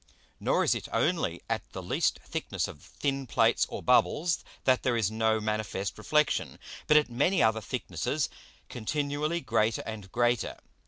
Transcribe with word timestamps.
Nor 0.39 0.63
is 0.63 0.73
it 0.73 0.87
only 0.91 1.43
at 1.47 1.61
the 1.73 1.83
least 1.83 2.17
thickness 2.25 2.67
of 2.67 2.81
thin 2.81 3.27
Plates 3.27 3.67
or 3.69 3.83
Bubbles, 3.83 4.43
that 4.63 4.81
there 4.81 4.97
is 4.97 5.11
no 5.11 5.39
manifest 5.39 5.95
Reflexion, 5.95 6.57
but 6.87 6.97
at 6.97 7.07
many 7.07 7.43
other 7.43 7.61
thicknesses 7.61 8.27
continually 8.67 9.41
greater 9.41 9.83
and 9.85 10.11
greater. 10.11 10.57